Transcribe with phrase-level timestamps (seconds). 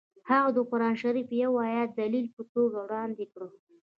[0.29, 3.41] هغه د قران شریف یو ایت د دلیل په توګه وړاندې کړ